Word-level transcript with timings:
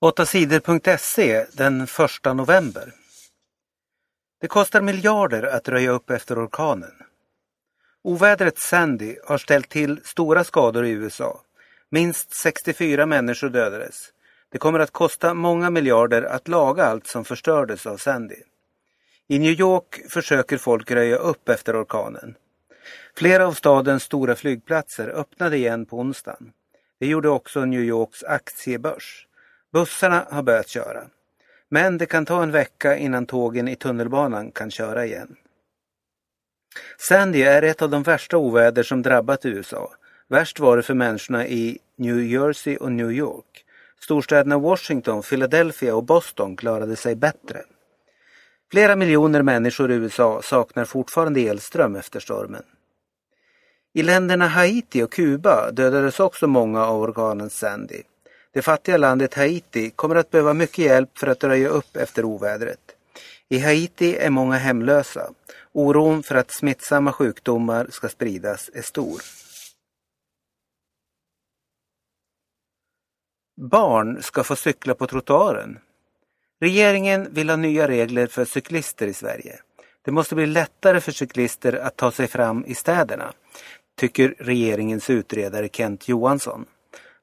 8sidor.se 0.00 1.46
den 1.52 1.80
1 1.80 1.90
november. 2.34 2.92
Det 4.40 4.48
kostar 4.48 4.80
miljarder 4.80 5.42
att 5.42 5.68
röja 5.68 5.90
upp 5.90 6.10
efter 6.10 6.44
orkanen. 6.44 6.92
Ovädret 8.02 8.58
Sandy 8.58 9.16
har 9.24 9.38
ställt 9.38 9.68
till 9.68 10.00
stora 10.04 10.44
skador 10.44 10.86
i 10.86 10.90
USA. 10.90 11.40
Minst 11.90 12.34
64 12.34 13.06
människor 13.06 13.48
dödades. 13.48 14.12
Det 14.48 14.58
kommer 14.58 14.78
att 14.78 14.90
kosta 14.90 15.34
många 15.34 15.70
miljarder 15.70 16.22
att 16.22 16.48
laga 16.48 16.84
allt 16.84 17.06
som 17.06 17.24
förstördes 17.24 17.86
av 17.86 17.96
Sandy. 17.96 18.42
I 19.28 19.38
New 19.38 19.60
York 19.60 20.10
försöker 20.10 20.58
folk 20.58 20.90
röja 20.90 21.16
upp 21.16 21.48
efter 21.48 21.82
orkanen. 21.82 22.34
Flera 23.16 23.46
av 23.46 23.52
stadens 23.52 24.02
stora 24.02 24.36
flygplatser 24.36 25.08
öppnade 25.08 25.56
igen 25.56 25.86
på 25.86 25.98
onsdagen. 25.98 26.52
Det 27.00 27.06
gjorde 27.06 27.28
också 27.28 27.64
New 27.64 27.82
Yorks 27.82 28.24
aktiebörs. 28.24 29.26
Bussarna 29.72 30.26
har 30.30 30.42
börjat 30.42 30.68
köra. 30.68 31.02
Men 31.68 31.98
det 31.98 32.06
kan 32.06 32.26
ta 32.26 32.42
en 32.42 32.50
vecka 32.50 32.96
innan 32.96 33.26
tågen 33.26 33.68
i 33.68 33.76
tunnelbanan 33.76 34.52
kan 34.52 34.70
köra 34.70 35.06
igen. 35.06 35.36
Sandy 36.98 37.42
är 37.42 37.62
ett 37.62 37.82
av 37.82 37.90
de 37.90 38.02
värsta 38.02 38.36
oväder 38.36 38.82
som 38.82 39.02
drabbat 39.02 39.46
USA. 39.46 39.90
Värst 40.28 40.60
var 40.60 40.76
det 40.76 40.82
för 40.82 40.94
människorna 40.94 41.46
i 41.46 41.78
New 41.96 42.20
Jersey 42.20 42.76
och 42.76 42.92
New 42.92 43.12
York. 43.12 43.64
Storstäderna 44.00 44.58
Washington, 44.58 45.22
Philadelphia 45.22 45.94
och 45.94 46.04
Boston 46.04 46.56
klarade 46.56 46.96
sig 46.96 47.16
bättre. 47.16 47.62
Flera 48.70 48.96
miljoner 48.96 49.42
människor 49.42 49.90
i 49.90 49.94
USA 49.94 50.42
saknar 50.42 50.84
fortfarande 50.84 51.40
elström 51.40 51.96
efter 51.96 52.20
stormen. 52.20 52.62
I 53.92 54.02
länderna 54.02 54.46
Haiti 54.46 55.02
och 55.02 55.12
Kuba 55.12 55.70
dödades 55.70 56.20
också 56.20 56.46
många 56.46 56.84
av 56.84 57.00
orkanen 57.00 57.50
Sandy. 57.50 58.02
Det 58.52 58.62
fattiga 58.62 58.96
landet 58.96 59.34
Haiti 59.34 59.90
kommer 59.90 60.16
att 60.16 60.30
behöva 60.30 60.54
mycket 60.54 60.78
hjälp 60.78 61.18
för 61.18 61.26
att 61.26 61.44
röja 61.44 61.68
upp 61.68 61.96
efter 61.96 62.24
ovädret. 62.24 62.96
I 63.48 63.58
Haiti 63.58 64.16
är 64.16 64.30
många 64.30 64.56
hemlösa. 64.56 65.30
Oron 65.72 66.22
för 66.22 66.34
att 66.34 66.50
smittsamma 66.50 67.12
sjukdomar 67.12 67.86
ska 67.90 68.08
spridas 68.08 68.70
är 68.74 68.82
stor. 68.82 69.20
Barn 73.60 74.22
ska 74.22 74.44
få 74.44 74.56
cykla 74.56 74.94
på 74.94 75.06
trottoaren. 75.06 75.78
Regeringen 76.60 77.34
vill 77.34 77.50
ha 77.50 77.56
nya 77.56 77.88
regler 77.88 78.26
för 78.26 78.44
cyklister 78.44 79.06
i 79.06 79.14
Sverige. 79.14 79.60
Det 80.02 80.10
måste 80.10 80.34
bli 80.34 80.46
lättare 80.46 81.00
för 81.00 81.12
cyklister 81.12 81.72
att 81.72 81.96
ta 81.96 82.10
sig 82.10 82.26
fram 82.26 82.64
i 82.64 82.74
städerna, 82.74 83.32
tycker 83.96 84.34
regeringens 84.38 85.10
utredare 85.10 85.68
Kent 85.68 86.08
Johansson. 86.08 86.66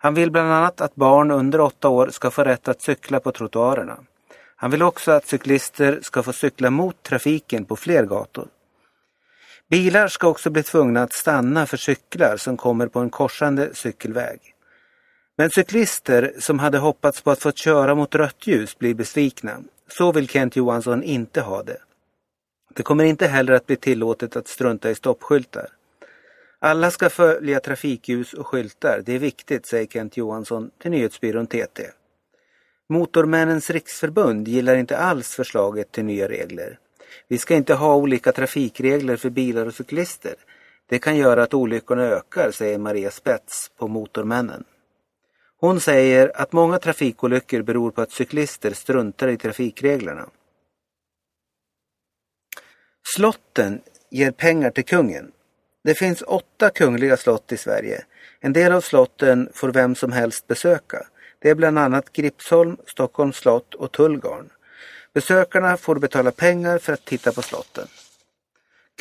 Han 0.08 0.14
vill 0.14 0.32
bland 0.32 0.52
annat 0.52 0.82
att 0.82 0.96
barn 0.96 1.32
under 1.32 1.62
åtta 1.62 1.90
år 1.90 2.10
ska 2.10 2.32
få 2.32 2.44
rätt 2.44 2.68
att 2.68 2.82
cykla 2.82 3.20
på 3.20 3.32
trottoarerna. 3.32 3.98
Han 4.56 4.72
vill 4.72 4.84
också 4.84 5.12
att 5.12 5.28
cyklister 5.28 6.00
ska 6.02 6.24
få 6.24 6.34
cykla 6.34 6.70
mot 6.70 7.04
trafiken 7.04 7.66
på 7.66 7.76
fler 7.76 8.06
gator. 8.06 8.48
Bilar 9.70 10.08
ska 10.08 10.28
också 10.28 10.50
bli 10.50 10.64
tvungna 10.64 11.04
att 11.04 11.14
stanna 11.14 11.66
för 11.66 11.78
cyklar 11.78 12.38
som 12.38 12.58
kommer 12.58 12.88
på 12.88 13.00
en 13.00 13.10
korsande 13.10 13.76
cykelväg. 13.76 14.40
Men 15.38 15.50
cyklister 15.50 16.34
som 16.40 16.60
hade 16.60 16.78
hoppats 16.78 17.22
på 17.22 17.32
att 17.32 17.40
få 17.40 17.52
köra 17.52 17.96
mot 17.96 18.16
rött 18.16 18.48
ljus 18.48 18.78
blir 18.78 18.94
besvikna. 18.94 19.58
Så 19.90 20.12
vill 20.12 20.30
Kent 20.30 20.56
Johansson 20.56 21.04
inte 21.04 21.42
ha 21.42 21.64
det. 21.64 21.78
Det 22.74 22.84
kommer 22.84 23.04
inte 23.04 23.28
heller 23.28 23.54
att 23.54 23.66
bli 23.66 23.76
tillåtet 23.76 24.36
att 24.36 24.48
strunta 24.48 24.90
i 24.90 24.96
stoppskyltar. 24.96 25.68
Alla 26.60 26.92
ska 26.92 27.10
följa 27.10 27.60
trafikljus 27.60 28.34
och 28.34 28.48
skyltar. 28.48 29.02
Det 29.06 29.14
är 29.14 29.20
viktigt, 29.20 29.66
säger 29.66 29.86
Kent 29.86 30.18
Johansson 30.18 30.72
till 30.82 30.92
nyhetsbyrån 30.92 31.48
TT. 31.48 31.92
Motormännens 32.90 33.70
riksförbund 33.70 34.48
gillar 34.48 34.76
inte 34.76 34.98
alls 34.98 35.36
förslaget 35.36 35.92
till 35.92 36.06
nya 36.06 36.30
regler. 36.30 36.80
Vi 37.28 37.38
ska 37.38 37.56
inte 37.56 37.74
ha 37.74 37.96
olika 37.96 38.32
trafikregler 38.32 39.18
för 39.18 39.30
bilar 39.30 39.66
och 39.66 39.74
cyklister. 39.74 40.36
Det 40.90 41.00
kan 41.00 41.18
göra 41.18 41.44
att 41.44 41.54
olyckorna 41.54 42.04
ökar, 42.04 42.52
säger 42.52 42.78
Maria 42.78 43.12
Spets 43.12 43.72
på 43.78 43.88
Motormännen. 43.88 44.64
Hon 45.60 45.80
säger 45.80 46.42
att 46.42 46.54
många 46.54 46.80
trafikolyckor 46.80 47.62
beror 47.62 47.92
på 47.92 48.02
att 48.02 48.12
cyklister 48.12 48.72
struntar 48.72 49.28
i 49.28 49.38
trafikreglerna. 49.38 50.30
Slotten 53.16 53.82
ger 54.10 54.32
pengar 54.32 54.72
till 54.72 54.86
kungen. 54.86 55.32
Det 55.88 55.96
finns 55.96 56.24
åtta 56.28 56.70
kungliga 56.70 57.18
slott 57.18 57.52
i 57.52 57.58
Sverige. 57.58 58.04
En 58.40 58.54
del 58.54 58.72
av 58.72 58.82
slotten 58.82 59.50
får 59.54 59.72
vem 59.72 59.96
som 59.96 60.12
helst 60.12 60.48
besöka. 60.48 61.08
Det 61.40 61.50
är 61.50 61.56
bland 61.56 61.80
annat 61.80 62.14
Gripsholm, 62.14 62.78
Stockholms 62.88 63.38
slott 63.38 63.74
och 63.74 63.92
Tullgarn. 63.92 64.50
Besökarna 65.14 65.78
får 65.78 65.96
betala 65.96 66.32
pengar 66.32 66.78
för 66.78 66.94
att 66.94 67.06
titta 67.06 67.32
på 67.32 67.42
slotten. 67.42 67.88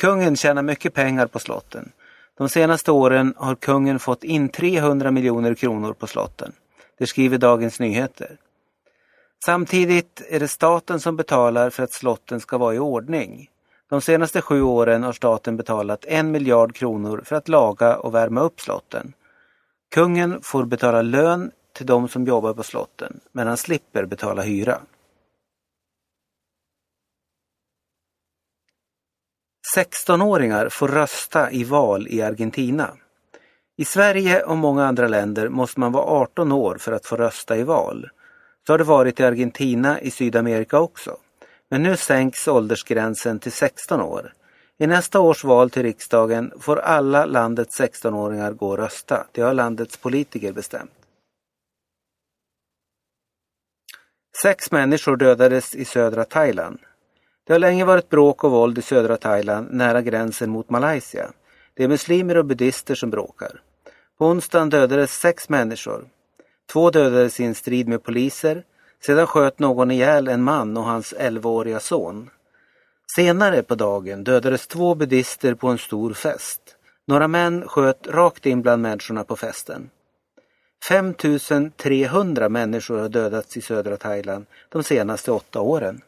Kungen 0.01 0.35
tjänar 0.35 0.61
mycket 0.61 0.93
pengar 0.93 1.27
på 1.27 1.39
slotten. 1.39 1.91
De 2.37 2.49
senaste 2.49 2.91
åren 2.91 3.33
har 3.37 3.55
kungen 3.55 3.99
fått 3.99 4.23
in 4.23 4.49
300 4.49 5.11
miljoner 5.11 5.55
kronor 5.55 5.93
på 5.93 6.07
slotten. 6.07 6.51
Det 6.97 7.07
skriver 7.07 7.37
Dagens 7.37 7.79
Nyheter. 7.79 8.37
Samtidigt 9.45 10.21
är 10.29 10.39
det 10.39 10.47
staten 10.47 10.99
som 10.99 11.15
betalar 11.15 11.69
för 11.69 11.83
att 11.83 11.93
slotten 11.93 12.39
ska 12.39 12.57
vara 12.57 12.75
i 12.75 12.79
ordning. 12.79 13.49
De 13.89 14.01
senaste 14.01 14.41
sju 14.41 14.61
åren 14.61 15.03
har 15.03 15.13
staten 15.13 15.57
betalat 15.57 16.05
en 16.05 16.31
miljard 16.31 16.75
kronor 16.75 17.21
för 17.25 17.35
att 17.35 17.47
laga 17.47 17.97
och 17.97 18.15
värma 18.15 18.41
upp 18.41 18.61
slotten. 18.61 19.13
Kungen 19.91 20.41
får 20.41 20.65
betala 20.65 21.01
lön 21.01 21.51
till 21.73 21.85
de 21.85 22.07
som 22.07 22.25
jobbar 22.25 22.53
på 22.53 22.63
slotten, 22.63 23.19
men 23.31 23.47
han 23.47 23.57
slipper 23.57 24.05
betala 24.05 24.41
hyra. 24.41 24.81
16-åringar 29.75 30.69
får 30.69 30.87
rösta 30.87 31.51
i 31.51 31.63
val 31.63 32.07
i 32.07 32.21
Argentina. 32.21 32.93
I 33.77 33.85
Sverige 33.85 34.43
och 34.43 34.57
många 34.57 34.85
andra 34.85 35.07
länder 35.07 35.49
måste 35.49 35.79
man 35.79 35.91
vara 35.91 36.03
18 36.03 36.51
år 36.51 36.77
för 36.79 36.91
att 36.91 37.05
få 37.05 37.15
rösta 37.15 37.57
i 37.57 37.63
val. 37.63 38.09
Så 38.67 38.73
har 38.73 38.77
det 38.77 38.83
varit 38.83 39.19
i 39.19 39.23
Argentina 39.23 40.01
i 40.01 40.11
Sydamerika 40.11 40.79
också. 40.79 41.17
Men 41.69 41.83
nu 41.83 41.97
sänks 41.97 42.47
åldersgränsen 42.47 43.39
till 43.39 43.51
16 43.51 44.01
år. 44.01 44.33
I 44.77 44.87
nästa 44.87 45.19
års 45.19 45.43
val 45.43 45.69
till 45.69 45.83
riksdagen 45.83 46.53
får 46.59 46.77
alla 46.77 47.25
landets 47.25 47.79
16-åringar 47.79 48.51
gå 48.51 48.69
och 48.69 48.77
rösta. 48.77 49.27
Det 49.31 49.41
har 49.41 49.53
landets 49.53 49.97
politiker 49.97 50.51
bestämt. 50.51 50.91
Sex 54.41 54.71
människor 54.71 55.17
dödades 55.17 55.75
i 55.75 55.85
södra 55.85 56.25
Thailand. 56.25 56.79
Det 57.43 57.53
har 57.53 57.59
länge 57.59 57.85
varit 57.85 58.09
bråk 58.09 58.43
och 58.43 58.51
våld 58.51 58.77
i 58.77 58.81
södra 58.81 59.17
Thailand 59.17 59.67
nära 59.71 60.01
gränsen 60.01 60.49
mot 60.49 60.69
Malaysia. 60.69 61.31
Det 61.73 61.83
är 61.83 61.87
muslimer 61.87 62.37
och 62.37 62.45
buddister 62.45 62.95
som 62.95 63.09
bråkar. 63.09 63.61
På 64.17 64.25
onsdagen 64.27 64.69
dödades 64.69 65.19
sex 65.19 65.49
människor. 65.49 66.05
Två 66.71 66.89
dödades 66.89 67.39
i 67.39 67.43
en 67.43 67.55
strid 67.55 67.87
med 67.87 68.03
poliser. 68.03 68.63
Sedan 69.05 69.27
sköt 69.27 69.59
någon 69.59 69.91
ihjäl 69.91 70.27
en 70.27 70.43
man 70.43 70.77
och 70.77 70.83
hans 70.83 71.13
11-åriga 71.13 71.79
son. 71.79 72.29
Senare 73.15 73.63
på 73.63 73.75
dagen 73.75 74.23
dödades 74.23 74.67
två 74.67 74.95
buddister 74.95 75.53
på 75.53 75.67
en 75.67 75.77
stor 75.77 76.13
fest. 76.13 76.61
Några 77.07 77.27
män 77.27 77.67
sköt 77.67 78.07
rakt 78.07 78.45
in 78.45 78.61
bland 78.61 78.81
människorna 78.81 79.23
på 79.23 79.35
festen. 79.35 79.89
5300 80.89 82.49
människor 82.49 82.97
har 82.97 83.09
dödats 83.09 83.57
i 83.57 83.61
södra 83.61 83.97
Thailand 83.97 84.45
de 84.69 84.83
senaste 84.83 85.31
åtta 85.31 85.61
åren. 85.61 86.01